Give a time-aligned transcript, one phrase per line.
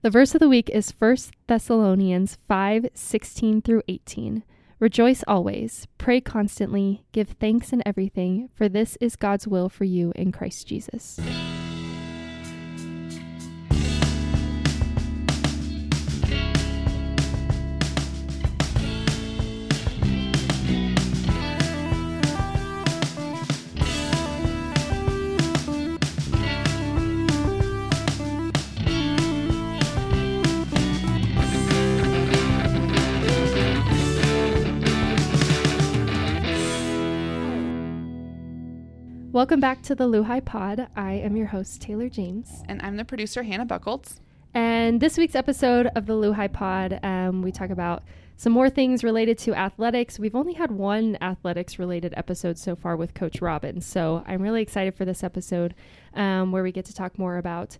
[0.00, 1.16] The verse of the week is 1
[1.48, 4.44] Thessalonians 5 16 through 18.
[4.78, 10.12] Rejoice always, pray constantly, give thanks in everything, for this is God's will for you
[10.14, 11.18] in Christ Jesus.
[39.38, 40.88] Welcome back to the Luhi Pod.
[40.96, 42.64] I am your host, Taylor James.
[42.68, 44.20] And I'm the producer, Hannah Buckles.
[44.52, 48.02] And this week's episode of the Luhi Pod, um, we talk about
[48.36, 50.18] some more things related to athletics.
[50.18, 53.80] We've only had one athletics related episode so far with Coach Robin.
[53.80, 55.76] So I'm really excited for this episode
[56.14, 57.78] um, where we get to talk more about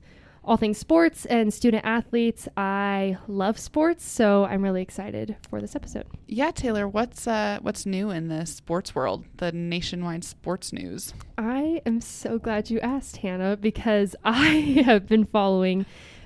[0.48, 2.48] all things sports and student athletes.
[2.56, 6.06] I love sports, so I'm really excited for this episode.
[6.26, 11.12] Yeah, Taylor, what's uh, what's new in the sports world, the nationwide sports news?
[11.36, 15.84] I am so glad you asked, Hannah, because I have been following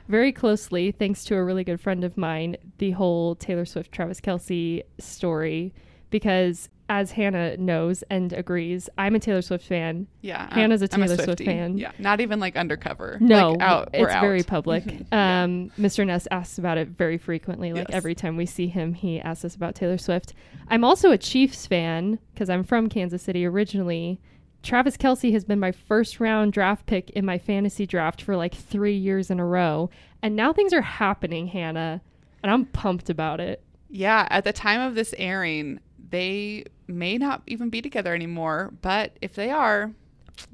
[0.09, 4.21] very closely, thanks to a really good friend of mine, the whole Taylor Swift Travis
[4.21, 5.75] Kelce story
[6.11, 10.07] because as Hannah knows and agrees, I'm a Taylor Swift fan.
[10.21, 11.79] Yeah, Hannah's a Taylor a Swift fan.
[11.79, 13.17] Yeah, not even like undercover.
[13.19, 14.21] No, like out, it's out.
[14.21, 14.85] very public.
[15.11, 15.45] yeah.
[15.45, 16.07] um, Mr.
[16.07, 17.73] Ness asks about it very frequently.
[17.73, 17.97] Like yes.
[17.97, 20.35] every time we see him, he asks us about Taylor Swift.
[20.69, 24.21] I'm also a Chiefs fan because I'm from Kansas City originally.
[24.63, 28.55] Travis Kelce has been my first round draft pick in my fantasy draft for like
[28.55, 29.89] three years in a row,
[30.21, 32.03] and now things are happening, Hannah,
[32.43, 33.65] and I'm pumped about it.
[33.89, 35.81] Yeah, at the time of this airing,
[36.13, 38.73] they may not even be together anymore.
[38.83, 39.91] But if they are,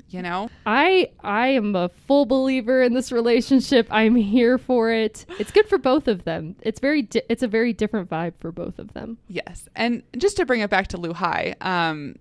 [0.09, 3.87] you know, I I am a full believer in this relationship.
[3.91, 5.27] I'm here for it.
[5.39, 6.56] It's good for both of them.
[6.62, 9.19] It's very di- it's a very different vibe for both of them.
[9.28, 12.17] Yes, and just to bring it back to Luhi, um,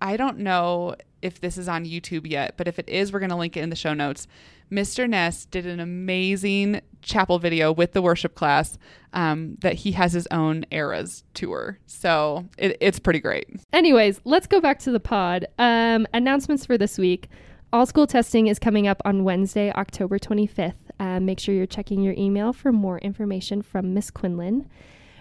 [0.00, 3.30] I don't know if this is on YouTube yet, but if it is, we're going
[3.30, 4.26] to link it in the show notes.
[4.70, 5.08] Mr.
[5.08, 8.78] Ness did an amazing chapel video with the worship class
[9.12, 11.78] um, that he has his own eras tour.
[11.86, 13.48] So it, it's pretty great.
[13.72, 15.46] Anyways, let's go back to the pod.
[15.58, 17.28] Um, announcements for this week.
[17.72, 20.74] All school testing is coming up on Wednesday, October 25th.
[21.00, 24.68] Uh, make sure you're checking your email for more information from Miss Quinlan.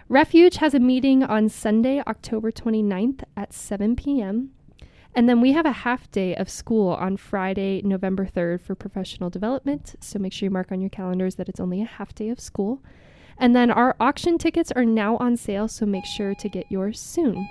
[0.09, 4.51] Refuge has a meeting on Sunday, October 29th at 7 p.m.
[5.13, 9.29] And then we have a half day of school on Friday, November 3rd for professional
[9.29, 9.95] development.
[9.99, 12.39] So make sure you mark on your calendars that it's only a half day of
[12.39, 12.81] school.
[13.37, 16.99] And then our auction tickets are now on sale, so make sure to get yours
[16.99, 17.47] soon.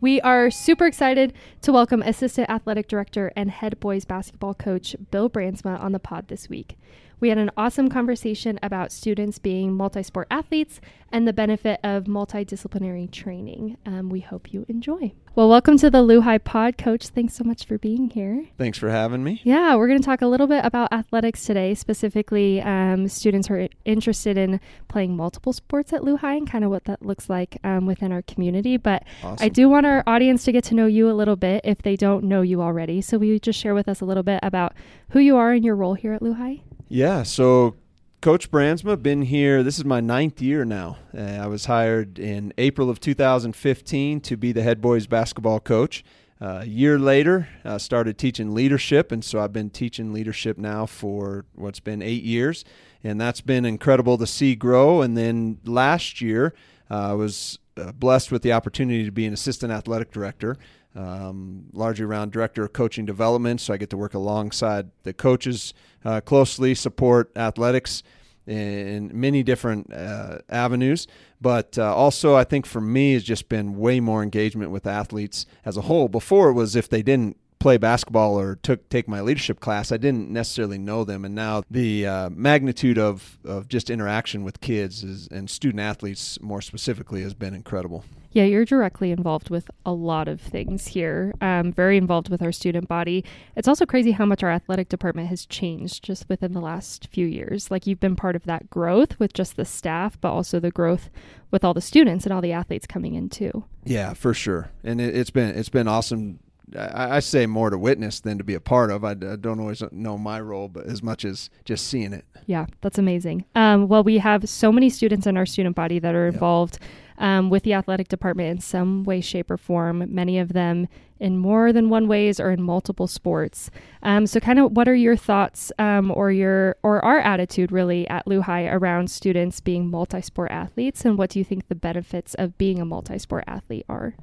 [0.00, 1.32] We are super excited
[1.62, 6.28] to welcome Assistant Athletic Director and Head Boys Basketball Coach Bill Brandsma on the pod
[6.28, 6.76] this week.
[7.18, 12.04] We had an awesome conversation about students being multi sport athletes and the benefit of
[12.04, 13.78] multidisciplinary training.
[13.86, 15.14] Um, we hope you enjoy.
[15.34, 17.08] Well, welcome to the Luhi Pod, Coach.
[17.08, 18.46] Thanks so much for being here.
[18.58, 19.40] Thanks for having me.
[19.44, 21.74] Yeah, we're going to talk a little bit about athletics today.
[21.74, 26.70] Specifically, um, students who are interested in playing multiple sports at Luhi and kind of
[26.70, 28.76] what that looks like um, within our community.
[28.76, 29.42] But awesome.
[29.42, 31.96] I do want our audience to get to know you a little bit if they
[31.96, 33.00] don't know you already.
[33.00, 34.74] So, will you just share with us a little bit about
[35.10, 36.62] who you are and your role here at Luhi?
[36.88, 37.74] Yeah, so
[38.20, 39.64] Coach Brandsma, been here.
[39.64, 40.98] This is my ninth year now.
[41.16, 46.04] Uh, I was hired in April of 2015 to be the head boys basketball coach.
[46.40, 50.86] Uh, a year later, I started teaching leadership, and so I've been teaching leadership now
[50.86, 52.64] for what's been eight years,
[53.02, 55.02] and that's been incredible to see grow.
[55.02, 56.54] And then last year,
[56.88, 60.56] uh, I was uh, blessed with the opportunity to be an assistant athletic director
[60.96, 63.60] um, largely around director of coaching development.
[63.60, 65.74] So I get to work alongside the coaches
[66.04, 68.02] uh, closely, support athletics
[68.46, 71.06] in many different uh, avenues.
[71.40, 75.46] But uh, also, I think for me, it's just been way more engagement with athletes
[75.64, 76.08] as a whole.
[76.08, 79.96] Before it was if they didn't play basketball or took take my leadership class, I
[79.96, 85.02] didn't necessarily know them, and now the uh, magnitude of, of just interaction with kids
[85.02, 88.04] is, and student athletes more specifically has been incredible.
[88.36, 91.32] Yeah, you're directly involved with a lot of things here.
[91.40, 93.24] Um, very involved with our student body.
[93.56, 97.26] It's also crazy how much our athletic department has changed just within the last few
[97.26, 97.70] years.
[97.70, 101.08] Like you've been part of that growth with just the staff, but also the growth
[101.50, 103.64] with all the students and all the athletes coming in too.
[103.84, 104.70] Yeah, for sure.
[104.84, 106.40] And it, has been it's been awesome
[106.74, 109.04] I, I, say more to witness than to be a part of.
[109.04, 112.24] I, I, don't always know my role, but as much as just seeing it.
[112.46, 113.44] Yeah, that's amazing.
[113.54, 116.78] Um, well, we have so many students in our student body that are involved
[117.18, 121.38] um, with the athletic department in some way, shape, or form, many of them in
[121.38, 123.70] more than one ways or in multiple sports.
[124.02, 128.08] Um, so, kind of, what are your thoughts um, or your or our attitude really
[128.08, 132.58] at LuHi around students being multi-sport athletes, and what do you think the benefits of
[132.58, 134.14] being a multi-sport athlete are?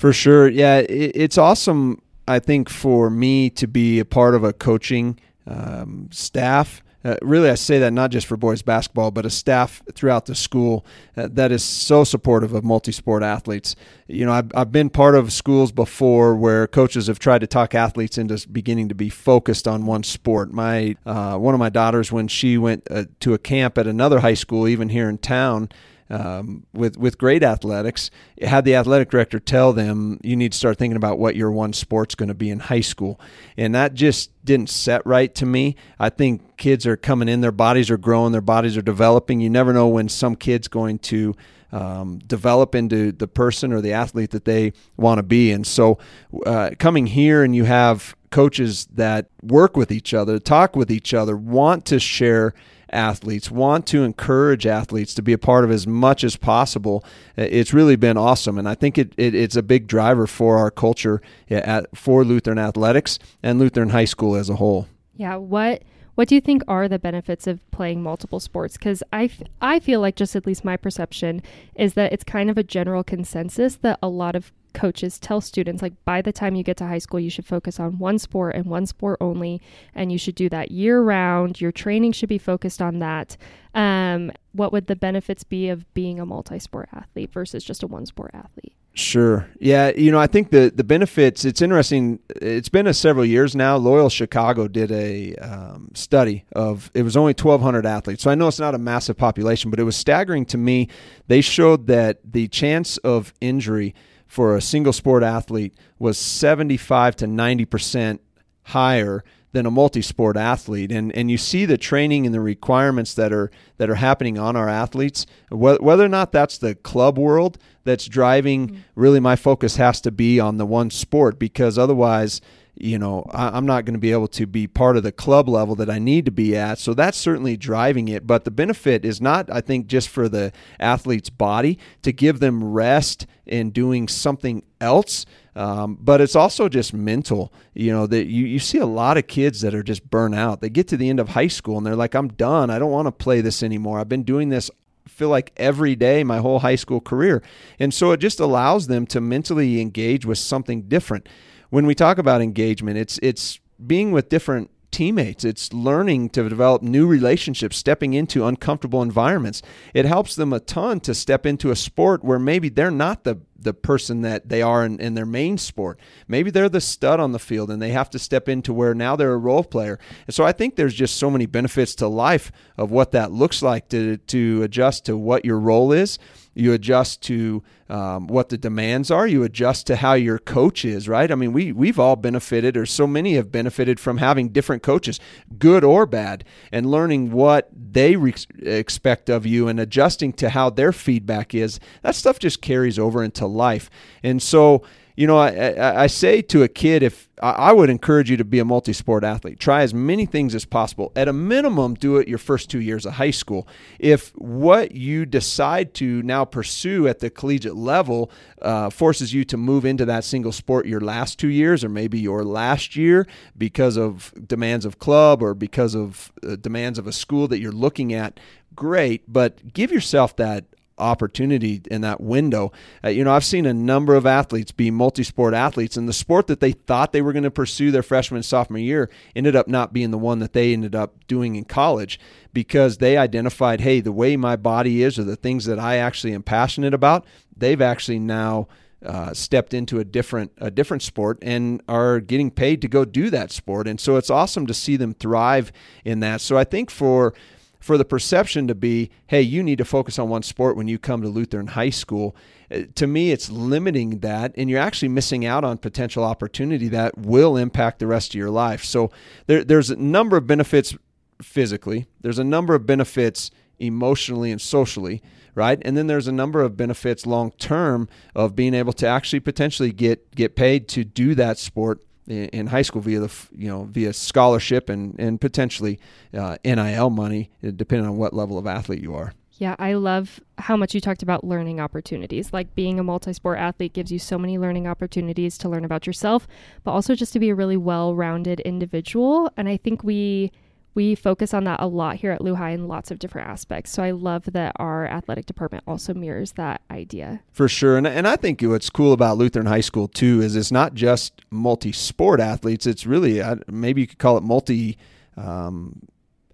[0.00, 2.00] For sure, yeah, it, it's awesome.
[2.26, 7.48] I think for me to be a part of a coaching um, staff uh, really,
[7.48, 10.84] I say that not just for boys basketball, but a staff throughout the school
[11.16, 13.74] uh, that is so supportive of multi sport athletes.
[14.06, 17.74] You know, I've, I've been part of schools before where coaches have tried to talk
[17.74, 20.52] athletes into beginning to be focused on one sport.
[20.52, 24.20] My uh, one of my daughters, when she went uh, to a camp at another
[24.20, 25.70] high school, even here in town,
[26.10, 28.10] um, with with great athletics,
[28.42, 31.72] had the athletic director tell them you need to start thinking about what your one
[31.72, 33.20] sport's going to be in high school,
[33.56, 35.76] and that just didn't set right to me.
[35.98, 39.40] I think kids are coming in, their bodies are growing, their bodies are developing.
[39.40, 41.34] You never know when some kid's going to
[41.72, 45.52] um, develop into the person or the athlete that they want to be.
[45.52, 45.98] And so,
[46.44, 51.14] uh, coming here and you have coaches that work with each other, talk with each
[51.14, 52.54] other, want to share
[52.92, 57.04] athletes, want to encourage athletes to be a part of as much as possible.
[57.38, 60.58] Uh, it's really been awesome, and I think it, it it's a big driver for
[60.58, 61.20] our culture
[61.50, 64.86] at, for Lutheran athletics and Lutheran high school as a whole.
[65.16, 65.82] Yeah, what
[66.20, 68.76] what do you think are the benefits of playing multiple sports?
[68.76, 71.42] Because I, f- I feel like, just at least my perception,
[71.74, 75.82] is that it's kind of a general consensus that a lot of coaches tell students
[75.82, 78.54] like by the time you get to high school you should focus on one sport
[78.54, 79.60] and one sport only
[79.94, 83.36] and you should do that year round your training should be focused on that
[83.74, 88.06] um, what would the benefits be of being a multi-sport athlete versus just a one
[88.06, 89.48] sport athlete Sure.
[89.60, 89.92] Yeah.
[89.96, 91.44] You know, I think the the benefits.
[91.44, 92.18] It's interesting.
[92.28, 93.76] It's been a several years now.
[93.76, 96.90] Loyola Chicago did a um, study of.
[96.92, 99.84] It was only 1,200 athletes, so I know it's not a massive population, but it
[99.84, 100.88] was staggering to me.
[101.28, 103.94] They showed that the chance of injury
[104.30, 108.20] for a single sport athlete was 75 to 90 percent
[108.62, 113.32] higher than a multi-sport athlete and and you see the training and the requirements that
[113.32, 118.06] are that are happening on our athletes whether or not that's the club world that's
[118.06, 118.80] driving mm-hmm.
[118.94, 122.40] really my focus has to be on the one sport because otherwise
[122.74, 125.48] you know, I, am not going to be able to be part of the club
[125.48, 126.78] level that I need to be at.
[126.78, 128.26] So that's certainly driving it.
[128.26, 132.64] But the benefit is not, I think, just for the athlete's body to give them
[132.64, 135.26] rest in doing something else.
[135.56, 137.52] Um, but it's also just mental.
[137.74, 140.60] You know that you, you see a lot of kids that are just burnt out.
[140.60, 142.70] They get to the end of high school and they're like, "I'm done.
[142.70, 143.98] I don't want to play this anymore.
[143.98, 144.70] I've been doing this
[145.06, 147.42] feel like every day my whole high school career.
[147.78, 151.28] And so it just allows them to mentally engage with something different
[151.70, 155.44] when we talk about engagement, it's it's being with different teammates.
[155.44, 159.62] It's learning to develop new relationships, stepping into uncomfortable environments.
[159.94, 163.40] It helps them a ton to step into a sport where maybe they're not the
[163.60, 166.00] the person that they are in, in, their main sport.
[166.26, 169.16] Maybe they're the stud on the field and they have to step into where now
[169.16, 169.98] they're a role player.
[170.26, 173.62] And so I think there's just so many benefits to life of what that looks
[173.62, 176.18] like to to adjust to what your role is
[176.54, 179.26] you adjust to um, what the demands are.
[179.26, 181.30] You adjust to how your coach is, right?
[181.30, 185.20] I mean, we we've all benefited, or so many have benefited from having different coaches,
[185.58, 190.70] good or bad, and learning what they re- expect of you and adjusting to how
[190.70, 191.78] their feedback is.
[192.02, 193.90] That stuff just carries over into life,
[194.22, 194.82] and so
[195.20, 198.44] you know, I, I, I, say to a kid, if I would encourage you to
[198.44, 201.12] be a multi sport athlete, try as many things as possible.
[201.14, 203.68] At a minimum, do it your first two years of high school.
[203.98, 208.30] If what you decide to now pursue at the collegiate level
[208.62, 212.18] uh, forces you to move into that single sport your last two years or maybe
[212.18, 213.26] your last year
[213.58, 217.72] because of demands of club or because of uh, demands of a school that you're
[217.72, 218.40] looking at,
[218.74, 219.30] great.
[219.30, 220.64] But give yourself that
[221.00, 222.72] opportunity in that window.
[223.02, 226.12] Uh, you know, I've seen a number of athletes be multi sport athletes, and the
[226.12, 229.56] sport that they thought they were going to pursue their freshman and sophomore year ended
[229.56, 232.20] up not being the one that they ended up doing in college
[232.52, 236.34] because they identified, hey, the way my body is or the things that I actually
[236.34, 237.26] am passionate about,
[237.56, 238.68] they've actually now.
[239.02, 243.30] Uh, stepped into a different a different sport and are getting paid to go do
[243.30, 245.72] that sport and so it's awesome to see them thrive
[246.04, 247.32] in that so I think for
[247.80, 250.98] for the perception to be, hey, you need to focus on one sport when you
[250.98, 252.36] come to Lutheran high school.
[252.70, 257.16] Uh, to me, it's limiting that, and you're actually missing out on potential opportunity that
[257.16, 258.84] will impact the rest of your life.
[258.84, 259.10] So
[259.46, 260.94] there, there's a number of benefits
[261.42, 265.22] physically, there's a number of benefits emotionally and socially,
[265.54, 265.80] right?
[265.82, 269.90] And then there's a number of benefits long term of being able to actually potentially
[269.90, 274.12] get get paid to do that sport in high school via the you know via
[274.12, 275.98] scholarship and and potentially
[276.34, 279.32] uh, NIL money, uh, depending on what level of athlete you are.
[279.60, 282.50] Yeah, I love how much you talked about learning opportunities.
[282.50, 286.06] Like being a multi sport athlete gives you so many learning opportunities to learn about
[286.06, 286.48] yourself,
[286.82, 289.52] but also just to be a really well rounded individual.
[289.58, 290.50] And I think we
[290.94, 293.90] we focus on that a lot here at High in lots of different aspects.
[293.92, 297.42] So I love that our athletic department also mirrors that idea.
[297.52, 297.96] For sure.
[297.96, 301.42] And, and I think what's cool about Lutheran High School, too, is it's not just
[301.50, 304.98] multi sport athletes, it's really, maybe you could call it multi.
[305.36, 306.02] Um,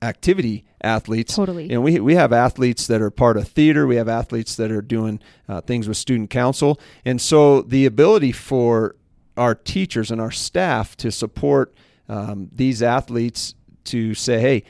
[0.02, 1.34] activity athletes.
[1.34, 1.70] Totally.
[1.70, 3.86] And we, we have athletes that are part of theater.
[3.86, 6.78] We have athletes that are doing uh, things with student council.
[7.04, 8.94] And so the ability for
[9.36, 11.74] our teachers and our staff to support
[12.08, 13.54] um, these athletes
[13.86, 14.64] to say, hey,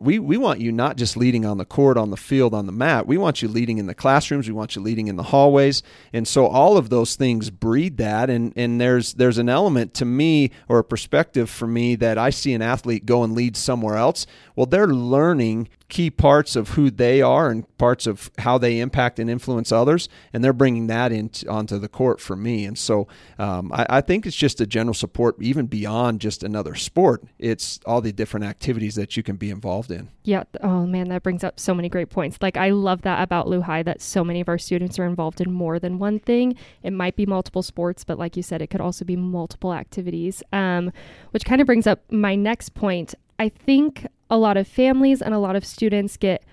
[0.00, 2.72] we, we want you not just leading on the court, on the field, on the
[2.72, 3.06] mat.
[3.06, 4.48] We want you leading in the classrooms.
[4.48, 5.82] We want you leading in the hallways.
[6.14, 8.30] And so all of those things breed that.
[8.30, 12.30] And, and there's there's an element to me or a perspective for me that I
[12.30, 14.26] see an athlete go and lead somewhere else.
[14.56, 19.18] Well, they're learning key parts of who they are and parts of how they impact
[19.18, 22.64] and influence others, and they're bringing that into onto the court for me.
[22.64, 26.74] And so um, I, I, think it's just a general support, even beyond just another
[26.74, 27.24] sport.
[27.38, 30.08] It's all the different activities that you can be involved in.
[30.22, 30.44] Yeah.
[30.62, 32.38] Oh man, that brings up so many great points.
[32.40, 35.50] Like I love that about High that so many of our students are involved in
[35.52, 36.54] more than one thing.
[36.82, 40.42] It might be multiple sports, but like you said, it could also be multiple activities.
[40.52, 40.92] Um,
[41.32, 43.14] which kind of brings up my next point.
[43.38, 46.44] I think a lot of families and a lot of students get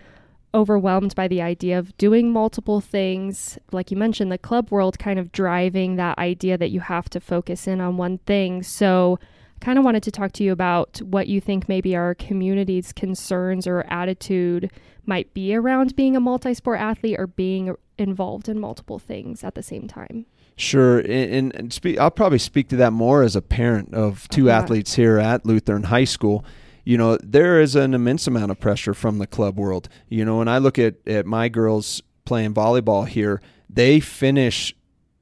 [0.54, 3.58] overwhelmed by the idea of doing multiple things.
[3.72, 7.20] Like you mentioned, the club world kind of driving that idea that you have to
[7.20, 8.64] focus in on one thing.
[8.64, 9.20] So,
[9.60, 13.66] kind of wanted to talk to you about what you think maybe our community's concerns
[13.66, 14.72] or attitude
[15.08, 19.56] might be around being a multi sport athlete or being involved in multiple things at
[19.56, 20.26] the same time.
[20.58, 24.46] Sure, and, and speak, I'll probably speak to that more as a parent of two
[24.46, 24.58] yeah.
[24.58, 26.44] athletes here at Lutheran High School
[26.88, 29.90] you know, there is an immense amount of pressure from the club world.
[30.08, 34.74] You know, when I look at, at my girls playing volleyball here, they finish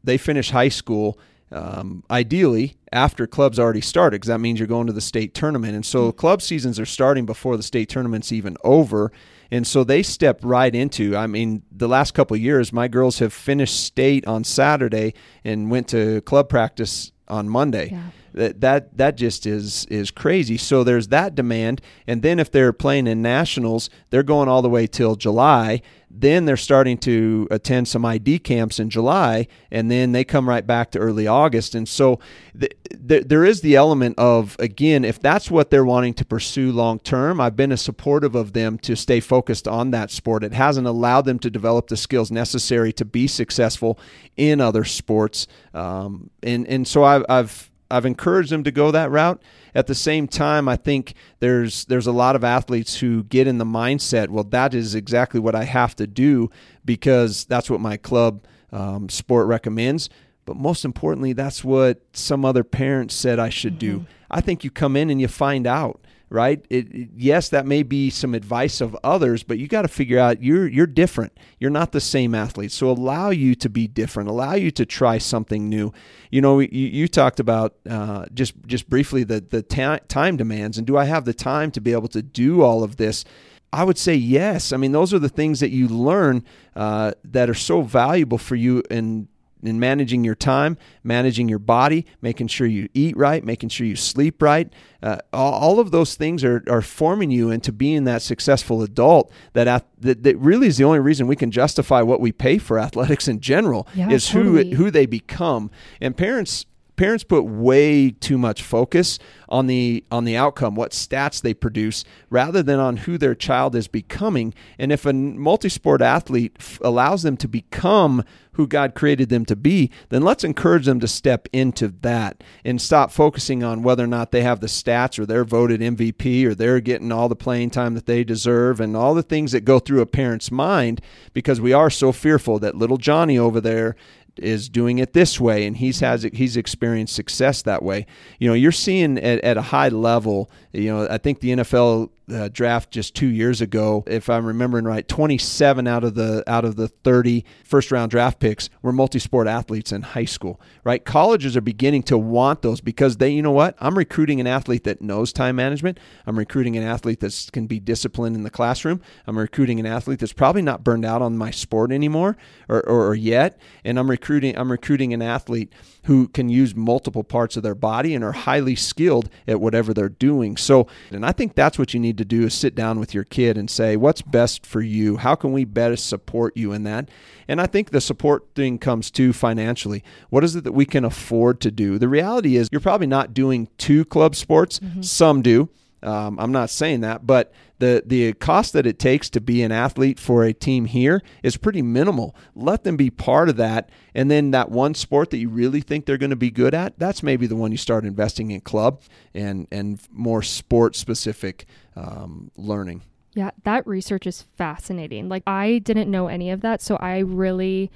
[0.04, 1.18] they finish high school
[1.52, 5.74] um, ideally after clubs already started because that means you're going to the state tournament
[5.74, 6.18] and so mm-hmm.
[6.18, 9.12] club seasons are starting before the state tournament's even over
[9.50, 13.34] and so they step right into i mean the last couple years my girls have
[13.34, 19.16] finished state on saturday and went to club practice on monday yeah that that that
[19.18, 20.58] just is is crazy.
[20.58, 24.70] So there's that demand, and then if they're playing in nationals, they're going all the
[24.70, 25.82] way till July.
[26.18, 30.66] Then they're starting to attend some ID camps in July, and then they come right
[30.66, 31.76] back to early August.
[31.76, 32.20] And so
[32.58, 32.72] th-
[33.06, 37.00] th- there is the element of again, if that's what they're wanting to pursue long
[37.00, 40.44] term, I've been a supportive of them to stay focused on that sport.
[40.44, 44.00] It hasn't allowed them to develop the skills necessary to be successful
[44.38, 49.12] in other sports, um, and and so I've, I've I've encouraged them to go that
[49.12, 49.42] route.
[49.74, 53.58] At the same time, I think there's there's a lot of athletes who get in
[53.58, 56.50] the mindset, well, that is exactly what I have to do
[56.84, 60.10] because that's what my club um, sport recommends.
[60.46, 64.00] But most importantly, that's what some other parents said I should mm-hmm.
[64.00, 64.06] do.
[64.30, 66.66] I think you come in and you find out right?
[66.70, 70.42] It, yes, that may be some advice of others, but you got to figure out
[70.42, 71.38] you're you're different.
[71.60, 74.30] You're not the same athlete, so allow you to be different.
[74.30, 75.94] Allow you to try something new.
[76.32, 80.78] You know, you, you talked about uh, just just briefly the the ta- time demands,
[80.78, 83.24] and do I have the time to be able to do all of this?
[83.72, 84.72] I would say yes.
[84.72, 88.56] I mean, those are the things that you learn uh, that are so valuable for
[88.56, 89.28] you in
[89.64, 93.96] in managing your time, managing your body, making sure you eat right, making sure you
[93.96, 94.72] sleep right.
[95.02, 99.86] Uh, all, of those things are, are forming you into being that successful adult that,
[100.00, 103.28] that, that really is the only reason we can justify what we pay for athletics
[103.28, 104.72] in general yeah, is totally.
[104.72, 105.70] who, who they become.
[106.02, 109.20] And parents parents put way too much focus
[109.50, 113.76] on the on the outcome what stats they produce rather than on who their child
[113.76, 118.24] is becoming and if a multi-sport athlete f- allows them to become
[118.56, 122.82] who God created them to be then let's encourage them to step into that and
[122.82, 126.56] stop focusing on whether or not they have the stats or they're voted MVP or
[126.56, 129.80] they're getting all the playing time that they deserve and all the things that go
[129.80, 131.02] through a parent's mind
[131.34, 133.96] because we are so fearful that little Johnny over there
[134.38, 138.06] is doing it this way and he's has he's experienced success that way.
[138.38, 142.10] You know you're seeing at, at a high level you know i think the nfl
[142.32, 146.66] uh, draft just two years ago, if I'm remembering right, 27 out of the out
[146.66, 150.60] of the 30 first round draft picks were multi-sport athletes in high school.
[150.84, 154.48] Right, colleges are beginning to want those because they, you know what, I'm recruiting an
[154.48, 156.00] athlete that knows time management.
[156.26, 159.02] I'm recruiting an athlete that can be disciplined in the classroom.
[159.28, 163.08] I'm recruiting an athlete that's probably not burned out on my sport anymore or, or,
[163.08, 165.72] or yet, and I'm recruiting I'm recruiting an athlete
[166.06, 170.10] who can use multiple parts of their body and are highly skilled at whatever they're
[170.10, 170.56] doing.
[170.56, 173.24] So, and I think that's what you need to do is sit down with your
[173.24, 175.18] kid and say, what's best for you?
[175.18, 177.10] How can we best support you in that?
[177.48, 180.04] And I think the support thing comes too financially.
[180.30, 181.98] What is it that we can afford to do?
[181.98, 184.80] The reality is, you're probably not doing two club sports.
[184.80, 185.02] Mm-hmm.
[185.02, 185.70] Some do.
[186.06, 189.72] Um, I'm not saying that, but the the cost that it takes to be an
[189.72, 192.36] athlete for a team here is pretty minimal.
[192.54, 196.06] Let them be part of that, and then that one sport that you really think
[196.06, 199.02] they're going to be good at, that's maybe the one you start investing in club
[199.34, 203.02] and and more sport specific um, learning.
[203.34, 205.28] Yeah, that research is fascinating.
[205.28, 207.92] Like I didn't know any of that, so I really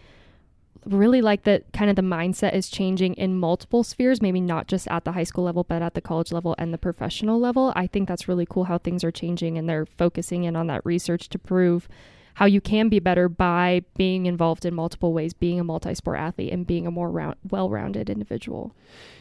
[0.86, 4.88] really like that kind of the mindset is changing in multiple spheres, maybe not just
[4.88, 7.74] at the high school level, but at the college level and the professional level.
[7.76, 10.86] I think that's really cool how things are changing and they're focusing in on that
[10.86, 11.88] research to prove
[12.36, 16.18] how you can be better by being involved in multiple ways, being a multi sport
[16.18, 18.74] athlete and being a more round, well rounded individual.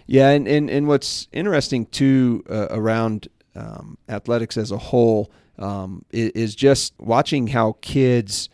[0.07, 6.05] Yeah, and, and, and what's interesting too uh, around um, athletics as a whole um,
[6.13, 8.49] is, is, just watching how kids.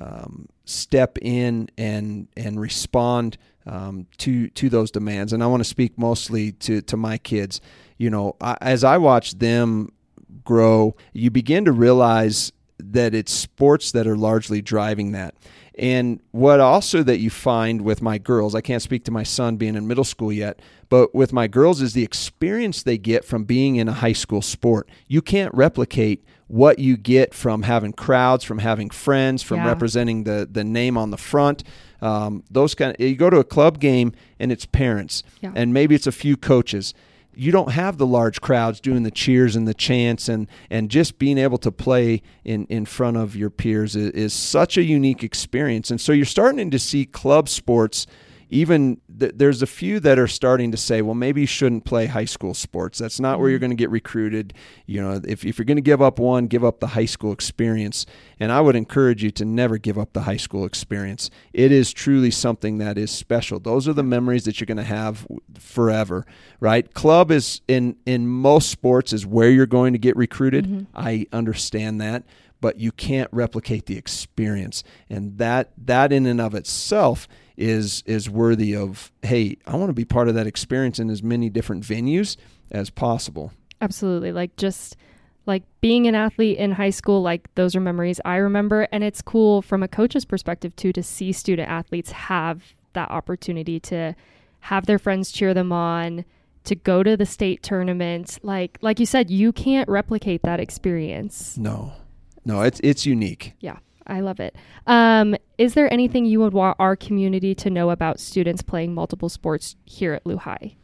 [0.00, 5.32] Um, step in and and respond um, to to those demands.
[5.32, 7.60] And I want to speak mostly to to my kids.
[7.96, 9.92] You know, I, as I watch them
[10.44, 15.34] grow, you begin to realize that it's sports that are largely driving that.
[15.78, 19.56] And what also that you find with my girls, I can't speak to my son
[19.56, 23.44] being in middle school yet, but with my girls is the experience they get from
[23.44, 24.88] being in a high school sport.
[25.06, 29.68] You can't replicate what you get from having crowds, from having friends, from yeah.
[29.68, 31.62] representing the the name on the front.
[32.00, 35.52] Um, those kind of you go to a club game and it's parents, yeah.
[35.54, 36.92] and maybe it's a few coaches.
[37.38, 41.18] You don't have the large crowds doing the cheers and the chants and and just
[41.18, 45.22] being able to play in in front of your peers is, is such a unique
[45.22, 45.90] experience.
[45.90, 48.06] And so you're starting to see club sports
[48.50, 52.06] even th- there's a few that are starting to say, well, maybe you shouldn't play
[52.06, 52.98] high school sports.
[52.98, 53.64] That's not where you're mm-hmm.
[53.64, 54.54] going to get recruited.
[54.86, 57.32] You know, if, if you're going to give up one, give up the high school
[57.32, 58.06] experience.
[58.40, 61.30] And I would encourage you to never give up the high school experience.
[61.52, 63.60] It is truly something that is special.
[63.60, 65.26] Those are the memories that you're going to have
[65.58, 66.24] forever,
[66.60, 66.92] right?
[66.94, 70.66] Club is in in most sports is where you're going to get recruited.
[70.66, 70.84] Mm-hmm.
[70.94, 72.24] I understand that
[72.60, 77.28] but you can't replicate the experience and that that in and of itself
[77.58, 81.22] is is worthy of hey i want to be part of that experience in as
[81.22, 82.36] many different venues
[82.70, 83.52] as possible.
[83.80, 84.32] Absolutely.
[84.32, 84.96] Like just
[85.46, 88.86] like being an athlete in high school like those are memories i remember.
[88.92, 93.80] And it's cool from a coach's perspective too to see student athletes have that opportunity
[93.80, 94.14] to
[94.60, 96.24] have their friends cheer them on
[96.64, 101.56] to go to the state tournament like like you said you can't replicate that experience.
[101.58, 101.92] No.
[102.44, 103.54] No it's it's unique.
[103.58, 104.56] Yeah I love it.
[104.86, 109.28] Um, is there anything you would want our community to know about students playing multiple
[109.28, 110.76] sports here at LuHi?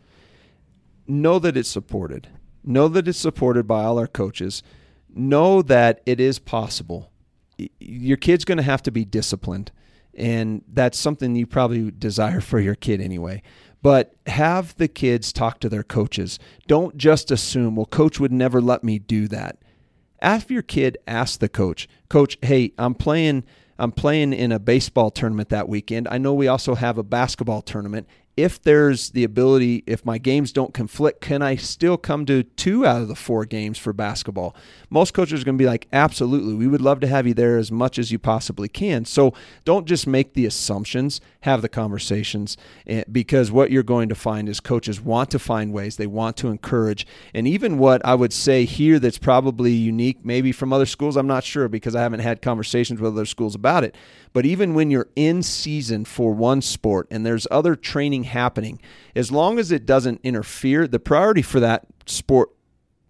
[1.07, 2.29] Know that it's supported.
[2.63, 4.63] Know that it's supported by all our coaches.
[5.09, 7.11] Know that it is possible.
[7.79, 9.71] Your kid's going to have to be disciplined,
[10.15, 13.43] and that's something you probably desire for your kid anyway.
[13.81, 16.39] But have the kids talk to their coaches.
[16.67, 19.59] Don't just assume, well, coach would never let me do that
[20.25, 23.45] after your kid asks the coach, coach, hey, I'm playing
[23.77, 26.07] I'm playing in a baseball tournament that weekend.
[26.09, 28.07] I know we also have a basketball tournament
[28.37, 32.85] if there's the ability, if my games don't conflict, can I still come to two
[32.85, 34.57] out of the four games for basketball?
[34.91, 36.55] Most coaches are going to be like, absolutely.
[36.55, 39.05] We would love to have you there as much as you possibly can.
[39.05, 42.57] So don't just make the assumptions, have the conversations,
[42.89, 46.37] eh, because what you're going to find is coaches want to find ways, they want
[46.39, 47.07] to encourage.
[47.33, 51.29] And even what I would say here that's probably unique, maybe from other schools, I'm
[51.29, 53.95] not sure because I haven't had conversations with other schools about it.
[54.35, 58.81] But even when you're in season for one sport and there's other training happening,
[59.15, 62.51] as long as it doesn't interfere, the priority for that sport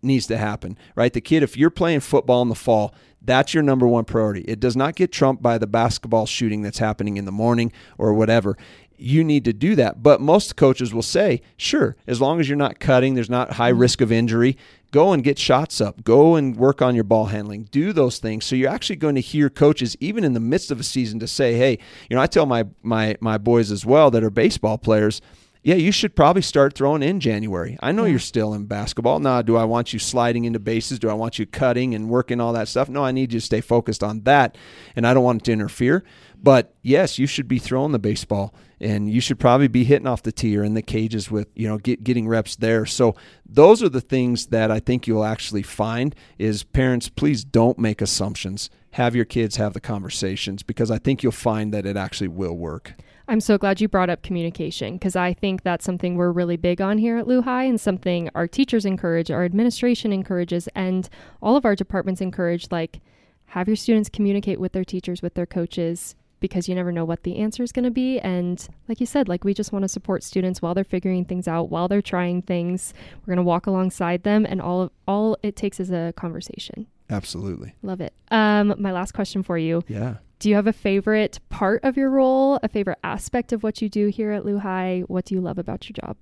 [0.02, 1.12] needs to happen, right?
[1.12, 4.42] The kid, if you're playing football in the fall, that's your number one priority.
[4.42, 8.12] It does not get trumped by the basketball shooting that's happening in the morning or
[8.12, 8.58] whatever.
[9.04, 10.02] You need to do that.
[10.02, 13.70] But most coaches will say, sure, as long as you're not cutting, there's not high
[13.70, 13.80] mm-hmm.
[13.80, 14.56] risk of injury,
[14.90, 18.44] go and get shots up go and work on your ball handling do those things
[18.44, 21.26] so you're actually going to hear coaches even in the midst of a season to
[21.26, 21.76] say hey
[22.08, 25.20] you know i tell my my my boys as well that are baseball players
[25.64, 27.78] yeah, you should probably start throwing in January.
[27.80, 28.10] I know yeah.
[28.10, 29.18] you're still in basketball.
[29.18, 30.98] Now, do I want you sliding into bases?
[30.98, 32.90] Do I want you cutting and working all that stuff?
[32.90, 34.58] No, I need you to stay focused on that,
[34.94, 36.04] and I don't want it to interfere.
[36.44, 40.22] But yes, you should be throwing the baseball, and you should probably be hitting off
[40.22, 42.84] the tee or in the cages with you know get, getting reps there.
[42.84, 43.16] So
[43.48, 47.08] those are the things that I think you'll actually find is parents.
[47.08, 48.68] Please don't make assumptions.
[48.90, 52.58] Have your kids have the conversations because I think you'll find that it actually will
[52.58, 52.92] work.
[53.26, 56.82] I'm so glad you brought up communication because I think that's something we're really big
[56.82, 61.08] on here at LuHi and something our teachers encourage, our administration encourages, and
[61.40, 62.70] all of our departments encourage.
[62.70, 63.00] Like,
[63.46, 67.22] have your students communicate with their teachers, with their coaches, because you never know what
[67.22, 68.18] the answer is going to be.
[68.18, 71.48] And like you said, like we just want to support students while they're figuring things
[71.48, 72.92] out, while they're trying things.
[73.22, 76.86] We're going to walk alongside them, and all of all it takes is a conversation.
[77.08, 77.74] Absolutely.
[77.82, 78.12] Love it.
[78.30, 79.84] Um, my last question for you.
[79.88, 80.16] Yeah.
[80.38, 83.88] Do you have a favorite part of your role, a favorite aspect of what you
[83.88, 85.04] do here at LuHi?
[85.08, 86.18] What do you love about your job?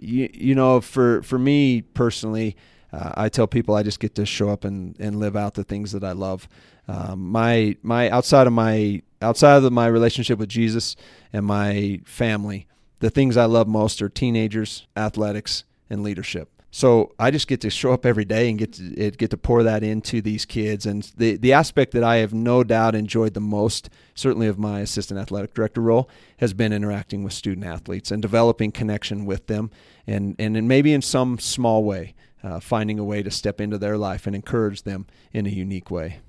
[0.00, 2.56] You, you know, for, for me personally,
[2.94, 5.64] uh, I tell people I just get to show up and, and live out the
[5.64, 6.48] things that I love.
[6.86, 10.96] Um, my my outside of my outside of my relationship with Jesus
[11.32, 12.66] and my family,
[13.00, 16.48] the things I love most are teenagers, athletics, and leadership.
[16.70, 19.62] So I just get to show up every day and get to get to pour
[19.62, 20.86] that into these kids.
[20.86, 24.80] And the the aspect that I have no doubt enjoyed the most, certainly of my
[24.80, 29.70] assistant athletic director role, has been interacting with student athletes and developing connection with them,
[30.06, 33.96] and and maybe in some small way, uh, finding a way to step into their
[33.96, 36.20] life and encourage them in a unique way.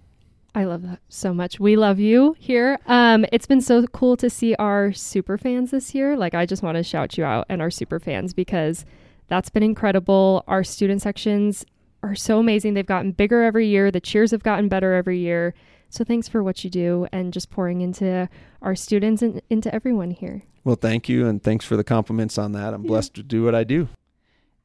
[0.56, 1.60] I love that so much.
[1.60, 2.80] We love you here.
[2.88, 6.16] Um, it's been so cool to see our super fans this year.
[6.16, 8.86] Like I just want to shout you out and our super fans because
[9.28, 10.46] that's been incredible.
[10.48, 11.66] Our student sections
[12.02, 12.74] are so amazing.
[12.74, 13.92] They've gotten bigger every year.
[13.92, 15.54] The cheers have gotten better every year.
[15.90, 18.30] So thanks for what you do and just pouring into
[18.62, 20.44] our students and into everyone here.
[20.64, 21.28] Well, thank you.
[21.28, 22.74] And thanks for the compliments on that.
[22.74, 22.88] I'm yeah.
[22.88, 23.90] blessed to do what I do.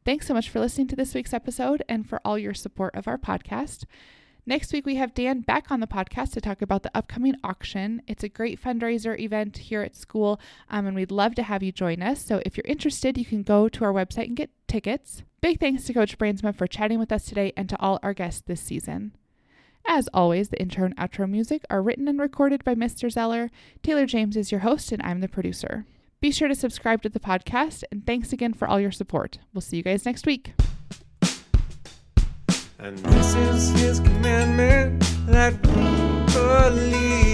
[0.02, 3.06] Thanks so much for listening to this week's episode and for all your support of
[3.06, 3.84] our podcast.
[4.46, 8.00] Next week, we have Dan back on the podcast to talk about the upcoming auction.
[8.06, 11.70] It's a great fundraiser event here at school, um, and we'd love to have you
[11.70, 12.24] join us.
[12.24, 15.22] So if you're interested, you can go to our website and get tickets.
[15.42, 18.42] Big thanks to Coach Brandsma for chatting with us today and to all our guests
[18.46, 19.12] this season.
[19.86, 23.12] As always, the intro and outro music are written and recorded by Mr.
[23.12, 23.50] Zoeller.
[23.82, 25.84] Taylor James is your host, and I'm the producer.
[26.20, 29.38] Be sure to subscribe to the podcast, and thanks again for all your support.
[29.54, 30.52] We'll see you guys next week.
[32.78, 37.29] And this is his commandment that we believe.